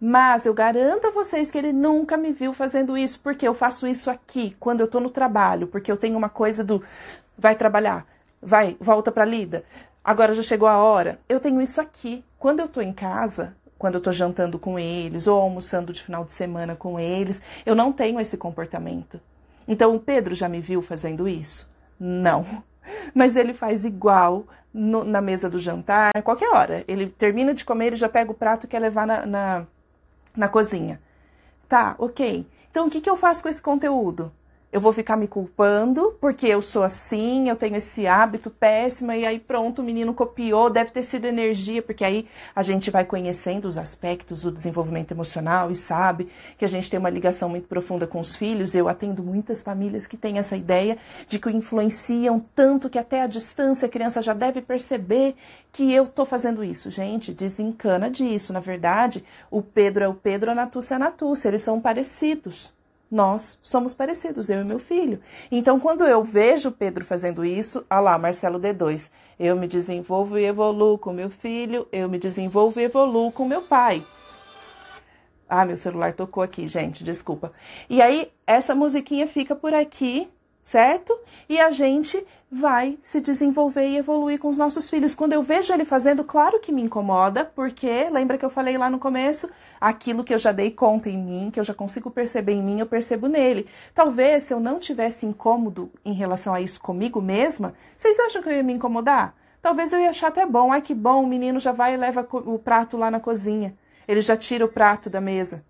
Mas 0.00 0.46
eu 0.46 0.54
garanto 0.54 1.08
a 1.08 1.10
vocês 1.10 1.50
que 1.50 1.58
ele 1.58 1.72
nunca 1.72 2.16
me 2.16 2.32
viu 2.32 2.52
fazendo 2.52 2.96
isso, 2.96 3.18
porque 3.18 3.48
eu 3.48 3.54
faço 3.54 3.86
isso 3.86 4.08
aqui, 4.08 4.56
quando 4.60 4.80
eu 4.80 4.86
tô 4.86 5.00
no 5.00 5.10
trabalho, 5.10 5.66
porque 5.66 5.90
eu 5.90 5.96
tenho 5.96 6.16
uma 6.16 6.28
coisa 6.28 6.62
do 6.62 6.82
vai 7.36 7.56
trabalhar, 7.56 8.06
vai, 8.40 8.76
volta 8.80 9.10
para 9.10 9.24
lida. 9.24 9.64
Agora 10.04 10.32
já 10.32 10.42
chegou 10.42 10.68
a 10.68 10.78
hora. 10.78 11.20
Eu 11.28 11.38
tenho 11.38 11.60
isso 11.60 11.80
aqui. 11.80 12.24
Quando 12.38 12.60
eu 12.60 12.68
tô 12.68 12.80
em 12.80 12.92
casa, 12.92 13.54
quando 13.78 13.94
eu 13.94 13.98
estou 13.98 14.12
jantando 14.12 14.58
com 14.58 14.78
eles 14.78 15.26
ou 15.26 15.40
almoçando 15.40 15.92
de 15.92 16.02
final 16.02 16.24
de 16.24 16.32
semana 16.32 16.74
com 16.74 16.98
eles, 16.98 17.40
eu 17.64 17.74
não 17.74 17.92
tenho 17.92 18.18
esse 18.20 18.36
comportamento. 18.36 19.20
Então 19.66 19.94
o 19.94 20.00
Pedro 20.00 20.34
já 20.34 20.48
me 20.48 20.60
viu 20.60 20.82
fazendo 20.82 21.28
isso? 21.28 21.70
Não. 21.98 22.44
Mas 23.14 23.36
ele 23.36 23.54
faz 23.54 23.84
igual 23.84 24.46
no, 24.72 25.04
na 25.04 25.20
mesa 25.20 25.48
do 25.48 25.58
jantar, 25.58 26.10
qualquer 26.22 26.48
hora. 26.48 26.84
Ele 26.88 27.08
termina 27.08 27.54
de 27.54 27.64
comer, 27.64 27.88
ele 27.88 27.96
já 27.96 28.08
pega 28.08 28.30
o 28.30 28.34
prato 28.34 28.64
e 28.64 28.68
quer 28.68 28.80
levar 28.80 29.06
na, 29.06 29.26
na, 29.26 29.66
na 30.36 30.48
cozinha. 30.48 31.00
Tá, 31.68 31.94
ok. 31.98 32.46
Então 32.70 32.86
o 32.86 32.90
que, 32.90 33.00
que 33.00 33.10
eu 33.10 33.16
faço 33.16 33.42
com 33.42 33.48
esse 33.48 33.62
conteúdo? 33.62 34.32
Eu 34.70 34.80
vou 34.80 34.92
ficar 34.92 35.16
me 35.16 35.26
culpando 35.26 36.14
porque 36.20 36.46
eu 36.46 36.60
sou 36.60 36.82
assim, 36.82 37.48
eu 37.48 37.56
tenho 37.56 37.76
esse 37.76 38.06
hábito 38.06 38.50
péssimo 38.50 39.12
e 39.12 39.26
aí 39.26 39.38
pronto, 39.38 39.80
o 39.80 39.84
menino 39.84 40.12
copiou, 40.12 40.68
deve 40.68 40.90
ter 40.90 41.02
sido 41.02 41.24
energia, 41.24 41.82
porque 41.82 42.04
aí 42.04 42.28
a 42.54 42.62
gente 42.62 42.90
vai 42.90 43.04
conhecendo 43.04 43.66
os 43.66 43.78
aspectos 43.78 44.42
do 44.42 44.52
desenvolvimento 44.52 45.12
emocional 45.12 45.70
e 45.70 45.74
sabe 45.74 46.28
que 46.58 46.64
a 46.64 46.68
gente 46.68 46.90
tem 46.90 47.00
uma 47.00 47.08
ligação 47.08 47.48
muito 47.48 47.66
profunda 47.66 48.06
com 48.06 48.18
os 48.18 48.36
filhos. 48.36 48.74
Eu 48.74 48.88
atendo 48.88 49.22
muitas 49.22 49.62
famílias 49.62 50.06
que 50.06 50.18
têm 50.18 50.38
essa 50.38 50.56
ideia 50.56 50.98
de 51.26 51.38
que 51.38 51.50
influenciam 51.50 52.38
tanto 52.54 52.90
que 52.90 52.98
até 52.98 53.22
a 53.22 53.26
distância 53.26 53.86
a 53.86 53.90
criança 53.90 54.20
já 54.20 54.34
deve 54.34 54.60
perceber 54.60 55.34
que 55.72 55.92
eu 55.92 56.06
tô 56.06 56.26
fazendo 56.26 56.62
isso. 56.62 56.90
Gente, 56.90 57.32
desencana 57.32 58.10
disso. 58.10 58.52
Na 58.52 58.60
verdade, 58.60 59.24
o 59.50 59.62
Pedro 59.62 60.04
é 60.04 60.08
o 60.08 60.14
Pedro, 60.14 60.50
a 60.50 60.54
Natúcia 60.54 60.94
é 60.94 60.96
a 60.96 60.98
Natúcia, 60.98 61.48
eles 61.48 61.62
são 61.62 61.80
parecidos. 61.80 62.76
Nós 63.10 63.58
somos 63.62 63.94
parecidos, 63.94 64.50
eu 64.50 64.60
e 64.60 64.64
meu 64.64 64.78
filho. 64.78 65.20
Então, 65.50 65.80
quando 65.80 66.04
eu 66.04 66.22
vejo 66.22 66.70
Pedro 66.70 67.04
fazendo 67.04 67.44
isso, 67.44 67.84
ah 67.88 68.00
lá, 68.00 68.18
Marcelo 68.18 68.60
D2, 68.60 69.10
eu 69.40 69.56
me 69.56 69.66
desenvolvo 69.66 70.38
e 70.38 70.44
evoluo 70.44 70.98
com 70.98 71.12
meu 71.12 71.30
filho, 71.30 71.88
eu 71.90 72.08
me 72.08 72.18
desenvolvo 72.18 72.78
e 72.80 72.84
evoluo 72.84 73.32
com 73.32 73.46
meu 73.46 73.62
pai. 73.62 74.04
Ah, 75.48 75.64
meu 75.64 75.78
celular 75.78 76.12
tocou 76.12 76.42
aqui, 76.42 76.68
gente, 76.68 77.02
desculpa. 77.02 77.52
E 77.88 78.02
aí, 78.02 78.30
essa 78.46 78.74
musiquinha 78.74 79.26
fica 79.26 79.56
por 79.56 79.72
aqui, 79.72 80.28
certo? 80.68 81.18
E 81.48 81.58
a 81.58 81.70
gente 81.70 82.22
vai 82.50 82.98
se 83.00 83.22
desenvolver 83.22 83.86
e 83.88 83.96
evoluir 83.96 84.38
com 84.38 84.48
os 84.48 84.58
nossos 84.58 84.90
filhos. 84.90 85.14
Quando 85.14 85.32
eu 85.32 85.42
vejo 85.42 85.72
ele 85.72 85.84
fazendo, 85.84 86.22
claro 86.22 86.60
que 86.60 86.70
me 86.70 86.82
incomoda, 86.82 87.42
porque 87.42 88.08
lembra 88.10 88.36
que 88.36 88.44
eu 88.44 88.50
falei 88.50 88.76
lá 88.76 88.90
no 88.90 88.98
começo, 88.98 89.48
aquilo 89.80 90.22
que 90.22 90.34
eu 90.34 90.38
já 90.38 90.52
dei 90.52 90.70
conta 90.70 91.08
em 91.08 91.16
mim, 91.16 91.50
que 91.50 91.58
eu 91.58 91.64
já 91.64 91.72
consigo 91.72 92.10
perceber 92.10 92.52
em 92.52 92.62
mim, 92.62 92.80
eu 92.80 92.86
percebo 92.86 93.28
nele. 93.28 93.66
Talvez 93.94 94.44
se 94.44 94.52
eu 94.52 94.60
não 94.60 94.78
tivesse 94.78 95.24
incômodo 95.24 95.90
em 96.04 96.12
relação 96.12 96.52
a 96.52 96.60
isso 96.60 96.80
comigo 96.82 97.20
mesma, 97.22 97.72
vocês 97.96 98.18
acham 98.18 98.42
que 98.42 98.50
eu 98.50 98.54
ia 98.54 98.62
me 98.62 98.74
incomodar? 98.74 99.34
Talvez 99.62 99.90
eu 99.94 100.00
ia 100.00 100.10
achar 100.10 100.28
até 100.28 100.44
bom, 100.44 100.70
ai 100.70 100.82
que 100.82 100.94
bom, 100.94 101.24
o 101.24 101.26
menino 101.26 101.58
já 101.58 101.72
vai 101.72 101.94
e 101.94 101.96
leva 101.96 102.28
o 102.30 102.58
prato 102.58 102.98
lá 102.98 103.10
na 103.10 103.20
cozinha. 103.20 103.74
Ele 104.06 104.20
já 104.20 104.36
tira 104.36 104.66
o 104.66 104.68
prato 104.68 105.08
da 105.08 105.20
mesa. 105.20 105.64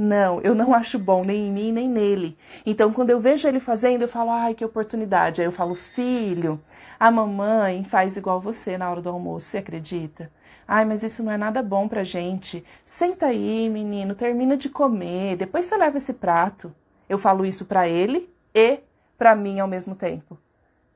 Não, 0.00 0.40
eu 0.42 0.54
não 0.54 0.72
acho 0.74 0.96
bom 0.96 1.24
nem 1.24 1.48
em 1.48 1.52
mim 1.52 1.72
nem 1.72 1.88
nele. 1.88 2.38
Então, 2.64 2.92
quando 2.92 3.10
eu 3.10 3.18
vejo 3.18 3.48
ele 3.48 3.58
fazendo, 3.58 4.02
eu 4.02 4.08
falo, 4.08 4.30
ai, 4.30 4.54
que 4.54 4.64
oportunidade. 4.64 5.40
Aí 5.40 5.46
eu 5.48 5.50
falo, 5.50 5.74
filho, 5.74 6.60
a 7.00 7.10
mamãe 7.10 7.82
faz 7.82 8.16
igual 8.16 8.40
você 8.40 8.78
na 8.78 8.88
hora 8.88 9.02
do 9.02 9.08
almoço, 9.08 9.46
você 9.46 9.58
acredita? 9.58 10.30
Ai, 10.68 10.84
mas 10.84 11.02
isso 11.02 11.24
não 11.24 11.32
é 11.32 11.36
nada 11.36 11.64
bom 11.64 11.88
pra 11.88 12.04
gente. 12.04 12.64
Senta 12.84 13.26
aí, 13.26 13.68
menino, 13.72 14.14
termina 14.14 14.56
de 14.56 14.68
comer, 14.68 15.36
depois 15.36 15.64
você 15.64 15.76
leva 15.76 15.98
esse 15.98 16.12
prato. 16.12 16.72
Eu 17.08 17.18
falo 17.18 17.44
isso 17.44 17.64
para 17.64 17.88
ele 17.88 18.32
e 18.54 18.78
para 19.18 19.34
mim 19.34 19.58
ao 19.58 19.66
mesmo 19.66 19.96
tempo. 19.96 20.38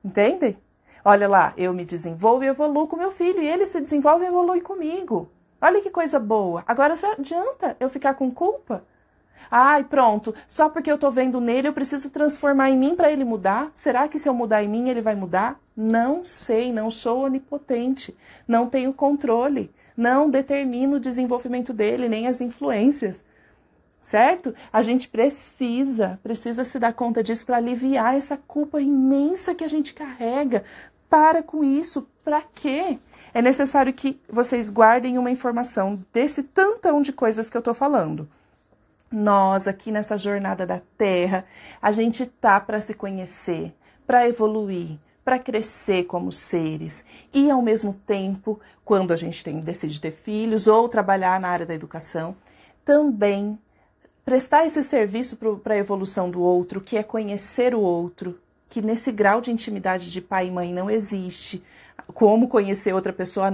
Entendem? 0.04 0.56
Olha 1.04 1.28
lá, 1.28 1.52
eu 1.56 1.74
me 1.74 1.84
desenvolvo 1.84 2.44
e 2.44 2.46
evoluo 2.46 2.86
com 2.86 2.94
meu 2.94 3.10
filho, 3.10 3.42
e 3.42 3.48
ele 3.48 3.66
se 3.66 3.80
desenvolve 3.80 4.24
e 4.24 4.28
evolui 4.28 4.60
comigo. 4.60 5.28
Olha 5.60 5.80
que 5.80 5.90
coisa 5.90 6.20
boa. 6.20 6.62
Agora, 6.68 6.94
se 6.94 7.04
adianta 7.04 7.76
eu 7.80 7.90
ficar 7.90 8.14
com 8.14 8.30
culpa? 8.30 8.84
Ai, 9.50 9.84
pronto, 9.84 10.34
só 10.48 10.68
porque 10.68 10.90
eu 10.90 10.98
tô 10.98 11.10
vendo 11.10 11.40
nele 11.40 11.68
eu 11.68 11.72
preciso 11.72 12.10
transformar 12.10 12.70
em 12.70 12.78
mim 12.78 12.96
para 12.96 13.12
ele 13.12 13.24
mudar? 13.24 13.70
Será 13.74 14.08
que 14.08 14.18
se 14.18 14.28
eu 14.28 14.34
mudar 14.34 14.62
em 14.62 14.68
mim 14.68 14.88
ele 14.88 15.00
vai 15.00 15.14
mudar? 15.14 15.60
Não 15.76 16.24
sei, 16.24 16.72
não 16.72 16.90
sou 16.90 17.24
onipotente, 17.24 18.16
não 18.46 18.68
tenho 18.68 18.92
controle, 18.92 19.70
não 19.96 20.28
determino 20.28 20.96
o 20.96 21.00
desenvolvimento 21.00 21.72
dele, 21.72 22.08
nem 22.08 22.26
as 22.26 22.40
influências. 22.40 23.24
Certo? 24.00 24.52
A 24.72 24.82
gente 24.82 25.08
precisa, 25.08 26.18
precisa 26.22 26.64
se 26.64 26.78
dar 26.78 26.92
conta 26.92 27.22
disso 27.22 27.46
para 27.46 27.58
aliviar 27.58 28.16
essa 28.16 28.36
culpa 28.36 28.80
imensa 28.80 29.54
que 29.54 29.62
a 29.62 29.68
gente 29.68 29.94
carrega. 29.94 30.64
Para 31.08 31.40
com 31.42 31.62
isso, 31.62 32.08
para 32.24 32.42
quê? 32.54 32.98
É 33.32 33.40
necessário 33.40 33.92
que 33.92 34.20
vocês 34.28 34.70
guardem 34.70 35.18
uma 35.18 35.30
informação 35.30 36.04
desse 36.12 36.42
tantão 36.42 37.00
de 37.00 37.12
coisas 37.12 37.48
que 37.48 37.56
eu 37.56 37.62
tô 37.62 37.72
falando 37.72 38.28
nós 39.12 39.68
aqui 39.68 39.92
nessa 39.92 40.16
jornada 40.16 40.66
da 40.66 40.80
Terra, 40.96 41.44
a 41.80 41.92
gente 41.92 42.26
tá 42.26 42.60
para 42.60 42.80
se 42.80 42.94
conhecer, 42.94 43.74
para 44.06 44.28
evoluir, 44.28 44.98
para 45.24 45.38
crescer 45.38 46.04
como 46.04 46.32
seres 46.32 47.04
e 47.32 47.50
ao 47.50 47.62
mesmo 47.62 47.94
tempo, 48.06 48.58
quando 48.84 49.12
a 49.12 49.16
gente 49.16 49.44
tem 49.44 49.60
decide 49.60 50.00
ter 50.00 50.12
filhos 50.12 50.66
ou 50.66 50.88
trabalhar 50.88 51.38
na 51.38 51.48
área 51.48 51.66
da 51.66 51.74
educação, 51.74 52.34
também 52.84 53.58
prestar 54.24 54.66
esse 54.66 54.82
serviço 54.82 55.36
para 55.62 55.74
a 55.74 55.78
evolução 55.78 56.30
do 56.30 56.40
outro, 56.40 56.80
que 56.80 56.96
é 56.96 57.02
conhecer 57.02 57.74
o 57.74 57.80
outro, 57.80 58.38
que 58.68 58.80
nesse 58.80 59.12
grau 59.12 59.40
de 59.40 59.50
intimidade 59.50 60.10
de 60.10 60.20
pai 60.20 60.48
e 60.48 60.50
mãe 60.50 60.72
não 60.72 60.90
existe. 60.90 61.62
Como 62.14 62.48
conhecer 62.48 62.94
outra 62.94 63.12
pessoa 63.12 63.50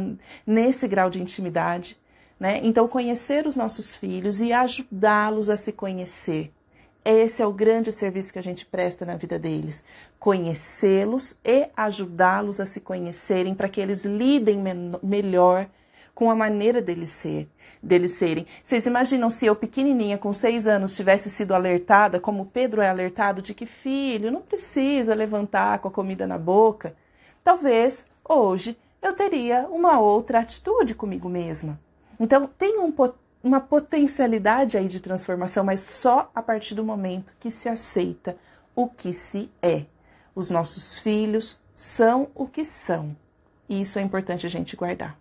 nesse 0.47 0.87
grau 0.87 1.11
de 1.11 1.21
intimidade? 1.21 1.99
Né? 2.39 2.61
Então, 2.63 2.87
conhecer 2.87 3.47
os 3.47 3.57
nossos 3.57 3.95
filhos 3.95 4.41
e 4.41 4.53
ajudá-los 4.53 5.51
a 5.51 5.57
se 5.57 5.73
conhecer. 5.73 6.53
Esse 7.05 7.43
é 7.43 7.47
o 7.47 7.53
grande 7.53 7.91
serviço 7.91 8.33
que 8.33 8.39
a 8.39 8.43
gente 8.43 8.67
presta 8.67 9.07
na 9.07 9.17
vida 9.17 9.39
deles. 9.39 9.83
Conhecê-los 10.19 11.39
e 11.45 11.69
ajudá-los 11.77 12.61
a 12.61 12.67
se 12.67 12.81
conhecerem 12.81 13.55
para 13.55 13.69
que 13.69 13.81
eles 13.81 14.05
lidem 14.05 14.63
melhor 15.03 15.69
com 16.15 16.31
a 16.31 16.35
maneira 16.35 16.83
deles 16.83 17.11
ser, 17.11 17.49
deles 17.81 18.11
serem. 18.13 18.45
Vocês 18.63 18.85
imaginam 18.87 19.31
se 19.31 19.47
eu 19.47 19.55
pequenininha 19.55 20.19
com 20.19 20.33
seis 20.33 20.67
anos 20.67 20.97
tivesse 20.97 21.31
sido 21.31 21.55
alertada, 21.55 22.19
como 22.19 22.45
Pedro 22.45 22.83
é 22.83 22.89
alertado, 22.89 23.41
de 23.41 23.55
que 23.55 23.67
filho 23.67 24.31
não 24.31 24.43
precisa 24.43 25.15
levantar 25.15 25.79
com 25.79 25.87
a 25.87 25.93
comida 25.93 26.27
na 26.27 26.37
boca? 26.37 26.95
Talvez 27.45 28.09
hoje 28.29 28.77
eu 29.01 29.15
teria 29.15 29.69
uma 29.71 30.01
outra 30.01 30.41
atitude 30.41 30.93
comigo 30.95 31.29
mesma. 31.29 31.79
Então, 32.19 32.49
tem 32.59 32.79
um, 32.79 32.93
uma 33.43 33.61
potencialidade 33.61 34.77
aí 34.77 34.89
de 34.89 35.01
transformação, 35.01 35.65
mas 35.65 35.81
só 35.81 36.31
a 36.35 36.43
partir 36.43 36.75
do 36.75 36.85
momento 36.85 37.35
que 37.39 37.51
se 37.51 37.69
aceita 37.69 38.37
o 38.75 38.89
que 38.89 39.13
se 39.13 39.51
é. 39.63 39.85
Os 40.35 40.51
nossos 40.51 40.99
filhos 40.99 41.61
são 41.75 42.29
o 42.35 42.47
que 42.47 42.65
são. 42.65 43.17
E 43.69 43.81
isso 43.81 43.99
é 43.99 44.03
importante 44.03 44.47
a 44.47 44.51
gente 44.51 44.75
guardar, 44.77 45.19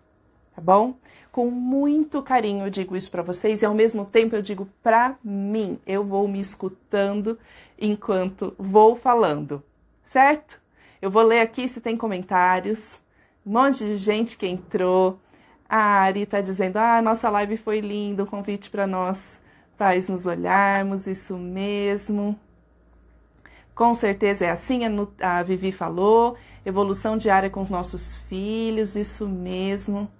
tá 0.54 0.62
bom? 0.62 0.94
Com 1.30 1.50
muito 1.50 2.22
carinho 2.22 2.64
eu 2.64 2.70
digo 2.70 2.96
isso 2.96 3.10
para 3.10 3.22
vocês 3.22 3.60
e 3.60 3.66
ao 3.66 3.74
mesmo 3.74 4.04
tempo 4.04 4.34
eu 4.34 4.42
digo 4.42 4.68
para 4.82 5.16
mim. 5.22 5.78
Eu 5.86 6.02
vou 6.02 6.26
me 6.26 6.40
escutando 6.40 7.38
enquanto 7.78 8.54
vou 8.58 8.96
falando, 8.96 9.62
certo? 10.02 10.60
Eu 11.00 11.10
vou 11.10 11.22
ler 11.22 11.40
aqui 11.40 11.68
se 11.68 11.80
tem 11.80 11.96
comentários. 11.96 12.98
Um 13.46 13.52
monte 13.52 13.84
de 13.84 13.96
gente 13.96 14.36
que 14.36 14.46
entrou. 14.46 15.18
A 15.68 15.76
Ari 16.02 16.22
está 16.22 16.40
dizendo: 16.40 16.78
Ah, 16.78 17.02
nossa 17.02 17.28
live 17.30 17.56
foi 17.56 17.80
linda, 17.80 18.22
o 18.22 18.26
convite 18.26 18.70
para 18.70 18.86
nós 18.86 19.40
pais 19.76 20.08
nos 20.08 20.26
olharmos, 20.26 21.06
isso 21.06 21.36
mesmo. 21.36 22.38
Com 23.74 23.94
certeza 23.94 24.44
é 24.46 24.50
assim, 24.50 24.80
a 25.20 25.42
Vivi 25.42 25.70
falou. 25.70 26.36
Evolução 26.66 27.16
diária 27.16 27.48
com 27.48 27.60
os 27.60 27.70
nossos 27.70 28.16
filhos, 28.28 28.96
isso 28.96 29.28
mesmo. 29.28 30.10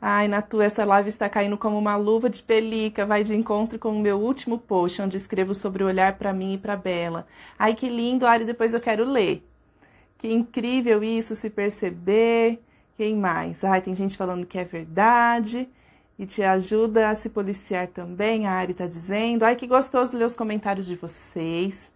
Ai, 0.00 0.26
Natu, 0.28 0.62
essa 0.62 0.82
live 0.84 1.10
está 1.10 1.28
caindo 1.28 1.58
como 1.58 1.76
uma 1.78 1.96
luva 1.96 2.30
de 2.30 2.42
pelica. 2.42 3.04
Vai 3.04 3.22
de 3.22 3.36
encontro 3.36 3.78
com 3.78 3.90
o 3.90 4.00
meu 4.00 4.18
último 4.18 4.58
post, 4.58 5.02
onde 5.02 5.18
escrevo 5.18 5.54
sobre 5.54 5.84
o 5.84 5.86
olhar 5.86 6.16
para 6.16 6.32
mim 6.32 6.54
e 6.54 6.58
para 6.58 6.76
Bela. 6.76 7.26
Ai, 7.58 7.74
que 7.74 7.88
lindo, 7.90 8.26
Ari, 8.26 8.46
depois 8.46 8.72
eu 8.72 8.80
quero 8.80 9.04
ler. 9.04 9.46
Que 10.16 10.32
incrível 10.32 11.04
isso, 11.04 11.36
se 11.36 11.50
perceber. 11.50 12.62
Quem 13.00 13.16
mais? 13.16 13.64
Ai, 13.64 13.80
tem 13.80 13.94
gente 13.94 14.14
falando 14.14 14.44
que 14.44 14.58
é 14.58 14.64
verdade 14.66 15.66
e 16.18 16.26
te 16.26 16.42
ajuda 16.42 17.08
a 17.08 17.14
se 17.14 17.30
policiar 17.30 17.86
também, 17.86 18.46
a 18.46 18.52
Ari 18.52 18.74
tá 18.74 18.86
dizendo. 18.86 19.42
Ai, 19.42 19.56
que 19.56 19.66
gostoso 19.66 20.18
ler 20.18 20.26
os 20.26 20.34
comentários 20.34 20.84
de 20.84 20.96
vocês. 20.96 21.90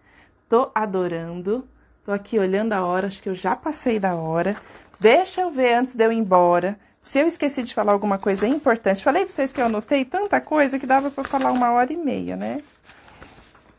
Tô 0.49 0.71
adorando. 0.73 1.63
Tô 2.03 2.11
aqui 2.11 2.39
olhando 2.39 2.73
a 2.73 2.83
hora, 2.83 3.05
acho 3.05 3.21
que 3.21 3.29
eu 3.29 3.35
já 3.35 3.55
passei 3.55 3.99
da 3.99 4.15
hora. 4.15 4.59
Deixa 4.99 5.41
eu 5.41 5.51
ver 5.51 5.75
antes 5.75 5.93
de 5.93 6.03
eu 6.03 6.11
ir 6.11 6.17
embora 6.17 6.75
se 6.99 7.19
eu 7.19 7.27
esqueci 7.27 7.61
de 7.61 7.75
falar 7.75 7.91
alguma 7.91 8.17
coisa 8.17 8.47
importante, 8.47 9.03
falei 9.03 9.25
para 9.25 9.31
vocês 9.31 9.53
que 9.53 9.61
eu 9.61 9.67
anotei 9.67 10.05
tanta 10.05 10.41
coisa 10.41 10.79
que 10.79 10.87
dava 10.87 11.11
para 11.11 11.23
falar 11.23 11.51
uma 11.51 11.71
hora 11.71 11.93
e 11.93 11.97
meia, 11.97 12.35
né? 12.35 12.63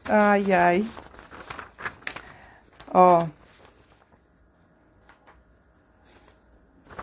Ai, 0.04 0.52
ai. 0.52 0.86
Ó. 2.94 3.26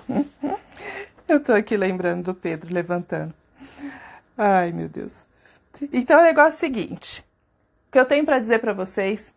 Eu 1.27 1.39
tô 1.39 1.53
aqui 1.53 1.77
lembrando 1.77 2.23
do 2.23 2.35
Pedro 2.35 2.73
levantando. 2.73 3.33
Ai, 4.37 4.71
meu 4.71 4.89
Deus. 4.89 5.25
Então, 5.91 6.19
o 6.19 6.23
negócio 6.23 6.53
é 6.53 6.57
o 6.57 6.59
seguinte: 6.59 7.25
o 7.87 7.91
que 7.91 7.99
eu 7.99 8.05
tenho 8.05 8.25
para 8.25 8.39
dizer 8.39 8.59
para 8.59 8.73
vocês 8.73 9.33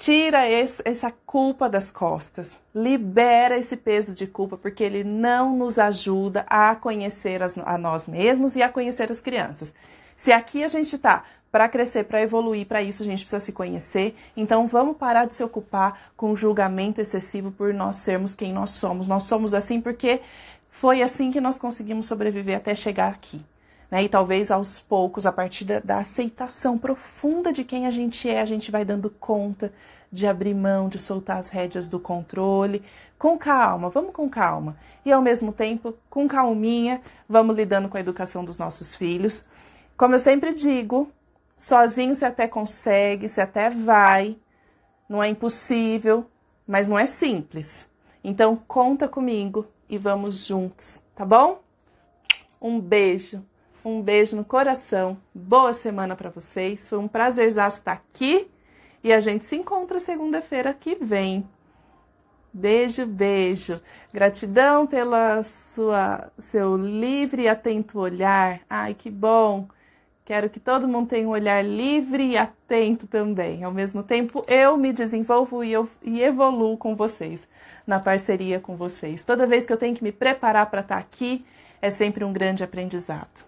Tira 0.00 0.48
esse, 0.48 0.80
essa 0.86 1.12
culpa 1.26 1.68
das 1.68 1.90
costas, 1.90 2.58
libera 2.74 3.58
esse 3.58 3.76
peso 3.76 4.14
de 4.14 4.26
culpa, 4.26 4.56
porque 4.56 4.82
ele 4.82 5.04
não 5.04 5.54
nos 5.54 5.78
ajuda 5.78 6.46
a 6.48 6.74
conhecer 6.74 7.42
as, 7.42 7.58
a 7.58 7.76
nós 7.76 8.08
mesmos 8.08 8.56
e 8.56 8.62
a 8.62 8.70
conhecer 8.70 9.10
as 9.10 9.20
crianças. 9.20 9.74
Se 10.16 10.32
aqui 10.32 10.64
a 10.64 10.68
gente 10.68 10.96
está 10.96 11.24
para 11.50 11.68
crescer, 11.68 12.04
para 12.04 12.22
evoluir, 12.22 12.66
para 12.66 12.82
isso 12.82 13.02
a 13.02 13.06
gente 13.06 13.20
precisa 13.20 13.40
se 13.40 13.52
conhecer. 13.52 14.14
Então 14.36 14.66
vamos 14.66 14.96
parar 14.96 15.26
de 15.26 15.34
se 15.34 15.42
ocupar 15.42 16.12
com 16.16 16.36
julgamento 16.36 17.00
excessivo 17.00 17.50
por 17.50 17.74
nós 17.74 17.98
sermos 17.98 18.34
quem 18.34 18.52
nós 18.52 18.72
somos. 18.72 19.08
Nós 19.08 19.24
somos 19.24 19.52
assim 19.52 19.80
porque 19.80 20.20
foi 20.70 21.02
assim 21.02 21.30
que 21.30 21.40
nós 21.40 21.58
conseguimos 21.58 22.06
sobreviver 22.06 22.56
até 22.56 22.74
chegar 22.74 23.08
aqui. 23.08 23.42
Né? 23.90 24.04
E 24.04 24.08
talvez 24.08 24.50
aos 24.50 24.80
poucos, 24.80 25.26
a 25.26 25.32
partir 25.32 25.64
da, 25.64 25.80
da 25.80 25.98
aceitação 25.98 26.78
profunda 26.78 27.52
de 27.52 27.64
quem 27.64 27.86
a 27.86 27.90
gente 27.90 28.28
é, 28.28 28.40
a 28.40 28.46
gente 28.46 28.70
vai 28.70 28.84
dando 28.84 29.10
conta 29.10 29.72
de 30.12 30.26
abrir 30.26 30.54
mão, 30.54 30.88
de 30.88 30.98
soltar 30.98 31.38
as 31.38 31.50
rédeas 31.50 31.86
do 31.86 32.00
controle, 32.00 32.82
com 33.18 33.36
calma, 33.36 33.88
vamos 33.90 34.12
com 34.12 34.28
calma. 34.28 34.76
E 35.04 35.12
ao 35.12 35.22
mesmo 35.22 35.52
tempo, 35.52 35.94
com 36.08 36.26
calminha, 36.26 37.00
vamos 37.28 37.54
lidando 37.54 37.88
com 37.88 37.96
a 37.96 38.00
educação 38.00 38.44
dos 38.44 38.58
nossos 38.58 38.94
filhos. 38.94 39.44
Como 39.96 40.14
eu 40.14 40.18
sempre 40.18 40.52
digo, 40.52 41.10
sozinho 41.60 42.14
você 42.14 42.24
até 42.24 42.48
consegue, 42.48 43.28
você 43.28 43.42
até 43.42 43.68
vai, 43.68 44.34
não 45.06 45.22
é 45.22 45.28
impossível, 45.28 46.24
mas 46.66 46.88
não 46.88 46.98
é 46.98 47.04
simples. 47.04 47.86
Então 48.24 48.56
conta 48.56 49.06
comigo 49.06 49.66
e 49.86 49.98
vamos 49.98 50.46
juntos, 50.46 51.04
tá 51.14 51.22
bom? 51.22 51.60
Um 52.62 52.80
beijo. 52.80 53.44
Um 53.84 54.00
beijo 54.00 54.36
no 54.36 54.44
coração. 54.44 55.18
Boa 55.34 55.74
semana 55.74 56.16
para 56.16 56.30
vocês. 56.30 56.88
Foi 56.88 56.98
um 56.98 57.06
prazerzaço 57.06 57.80
estar 57.80 57.92
aqui 57.92 58.50
e 59.04 59.12
a 59.12 59.20
gente 59.20 59.44
se 59.44 59.56
encontra 59.56 60.00
segunda-feira 60.00 60.72
que 60.72 60.94
vem. 60.94 61.46
Beijo, 62.50 63.04
beijo. 63.04 63.78
Gratidão 64.14 64.86
pela 64.86 65.42
sua 65.42 66.32
seu 66.38 66.74
livre 66.74 67.42
e 67.42 67.48
atento 67.48 67.98
olhar. 67.98 68.62
Ai, 68.68 68.94
que 68.94 69.10
bom. 69.10 69.68
Quero 70.30 70.48
que 70.48 70.60
todo 70.60 70.86
mundo 70.86 71.08
tenha 71.08 71.26
um 71.26 71.32
olhar 71.32 71.60
livre 71.60 72.24
e 72.24 72.36
atento 72.36 73.04
também. 73.08 73.64
Ao 73.64 73.72
mesmo 73.72 74.00
tempo, 74.00 74.40
eu 74.46 74.76
me 74.76 74.92
desenvolvo 74.92 75.64
e, 75.64 75.72
eu, 75.72 75.88
e 76.04 76.22
evoluo 76.22 76.76
com 76.76 76.94
vocês, 76.94 77.48
na 77.84 77.98
parceria 77.98 78.60
com 78.60 78.76
vocês. 78.76 79.24
Toda 79.24 79.44
vez 79.44 79.66
que 79.66 79.72
eu 79.72 79.76
tenho 79.76 79.92
que 79.92 80.04
me 80.04 80.12
preparar 80.12 80.70
para 80.70 80.82
estar 80.82 80.98
aqui, 80.98 81.44
é 81.82 81.90
sempre 81.90 82.24
um 82.24 82.32
grande 82.32 82.62
aprendizado. 82.62 83.44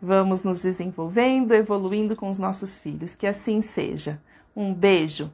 Vamos 0.00 0.44
nos 0.44 0.62
desenvolvendo, 0.62 1.50
evoluindo 1.50 2.14
com 2.14 2.28
os 2.28 2.38
nossos 2.38 2.78
filhos. 2.78 3.16
Que 3.16 3.26
assim 3.26 3.60
seja. 3.60 4.20
Um 4.54 4.72
beijo. 4.72 5.28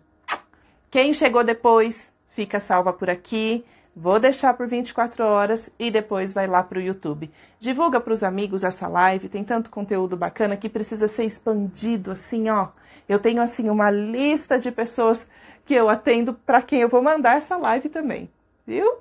Quem 0.91 1.12
chegou 1.12 1.45
depois, 1.45 2.14
fica 2.31 2.59
salva 2.59 2.95
por 2.95 3.11
aqui. 3.11 3.62
Vou 3.94 4.20
deixar 4.20 4.55
por 4.55 4.68
24 4.68 5.24
horas 5.24 5.68
e 5.79 5.90
depois 5.90 6.33
vai 6.33 6.46
lá 6.46 6.62
para 6.62 6.79
o 6.79 6.83
YouTube. 6.83 7.31
Divulga 7.59 8.00
para 8.00 8.12
os 8.12 8.22
amigos 8.22 8.62
essa 8.62 8.87
live, 8.87 9.29
tem 9.29 9.42
tanto 9.42 9.70
conteúdo 9.70 10.16
bacana 10.16 10.57
que 10.57 10.68
precisa 10.68 11.09
ser 11.09 11.24
expandido 11.24 12.12
assim, 12.12 12.48
ó. 12.48 12.68
Eu 13.09 13.18
tenho 13.18 13.42
assim 13.42 13.68
uma 13.68 13.90
lista 13.90 14.59
de 14.59 14.70
pessoas 14.70 15.26
que 15.64 15.74
eu 15.74 15.88
atendo 15.88 16.35
para 16.35 16.62
quem 16.62 16.81
eu 16.81 16.88
vou 16.88 17.03
mandar 17.03 17.37
essa 17.37 17.57
live 17.57 17.88
também, 17.88 18.31
viu? 18.66 18.98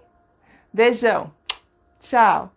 Beijão. 0.73 1.31
Tchau. 1.99 2.51